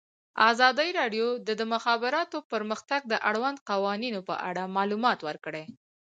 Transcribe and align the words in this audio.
ازادي 0.51 0.89
راډیو 0.99 1.27
د 1.47 1.49
د 1.59 1.61
مخابراتو 1.73 2.37
پرمختګ 2.51 3.01
د 3.07 3.13
اړونده 3.29 3.65
قوانینو 3.71 4.19
په 4.29 4.35
اړه 4.49 4.63
معلومات 4.77 5.19
ورکړي. 5.27 5.65